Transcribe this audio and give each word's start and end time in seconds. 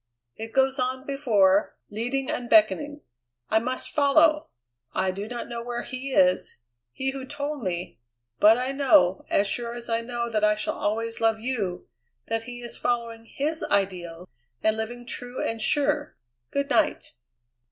It 0.35 0.51
goes 0.51 0.79
on 0.79 1.05
before, 1.05 1.75
leading 1.91 2.27
and 2.31 2.49
beckoning. 2.49 3.01
I 3.51 3.59
must 3.59 3.91
follow. 3.91 4.49
I 4.95 5.11
do 5.11 5.27
not 5.27 5.47
know 5.47 5.61
where 5.61 5.83
he 5.83 6.11
is, 6.11 6.57
he 6.91 7.11
who 7.11 7.23
told 7.23 7.61
me, 7.61 7.99
but 8.39 8.57
I 8.57 8.71
know, 8.71 9.23
as 9.29 9.45
sure 9.47 9.75
as 9.75 9.89
I 9.91 10.01
know 10.01 10.27
that 10.27 10.43
I 10.43 10.55
shall 10.55 10.73
always 10.73 11.21
love 11.21 11.39
you, 11.39 11.87
that 12.29 12.45
he 12.45 12.63
is 12.63 12.79
following 12.79 13.25
his 13.25 13.61
ideal, 13.65 14.27
and 14.63 14.75
living 14.75 15.05
true 15.05 15.39
and 15.47 15.61
sure. 15.61 16.15
Good 16.49 16.71
night." 16.71 17.13